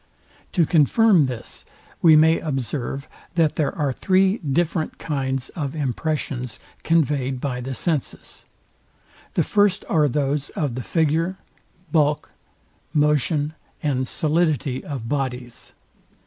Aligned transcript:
To 0.53 0.65
confirm 0.65 1.25
this 1.25 1.63
we 2.01 2.15
may 2.15 2.39
observe, 2.39 3.07
that 3.35 3.53
there 3.53 3.75
are 3.77 3.93
three 3.93 4.39
different 4.39 4.97
kinds 4.97 5.49
of 5.49 5.75
impressions 5.75 6.59
conveyed 6.81 7.39
by 7.39 7.61
the 7.61 7.75
senses. 7.75 8.45
The 9.35 9.43
first 9.43 9.85
are 9.87 10.07
those 10.07 10.49
of 10.55 10.73
the 10.73 10.81
figure, 10.81 11.37
bulk, 11.91 12.31
motion 12.95 13.53
and 13.83 14.07
solidity 14.07 14.83
of 14.83 15.07
bodies. 15.07 15.73